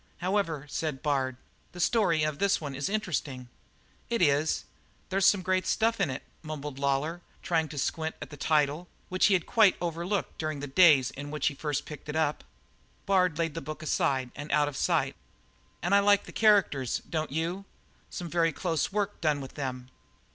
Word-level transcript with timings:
"However," 0.17 0.65
said 0.67 1.03
Bard, 1.03 1.37
"the 1.73 1.79
story 1.79 2.23
of 2.23 2.39
this 2.39 2.59
is 2.59 2.89
interesting." 2.89 3.49
"It 4.09 4.19
is. 4.19 4.65
There's 5.09 5.27
some 5.27 5.43
great 5.43 5.67
stuff 5.67 6.01
in 6.01 6.09
it," 6.09 6.23
mumbled 6.41 6.79
Lawlor, 6.79 7.21
trying 7.43 7.69
to 7.69 7.77
squint 7.77 8.15
at 8.19 8.31
the 8.31 8.35
title, 8.35 8.87
which 9.09 9.27
he 9.27 9.35
had 9.35 9.45
quite 9.45 9.75
overlooked 9.79 10.39
during 10.39 10.59
the 10.59 10.65
daze 10.65 11.11
in 11.11 11.29
which 11.29 11.45
he 11.49 11.53
first 11.53 11.85
picked 11.85 12.09
it 12.09 12.15
up. 12.15 12.43
Bard 13.05 13.37
laid 13.37 13.53
the 13.53 13.61
book 13.61 13.83
aside 13.83 14.31
and 14.35 14.51
out 14.51 14.67
of 14.67 14.75
sight. 14.75 15.15
"And 15.83 15.93
I 15.93 15.99
like 15.99 16.23
the 16.23 16.31
characters, 16.31 17.03
don't 17.07 17.31
you? 17.31 17.65
Some 18.09 18.27
very 18.27 18.51
close 18.51 18.91
work 18.91 19.21
done 19.21 19.39
with 19.39 19.53
them." 19.53 19.91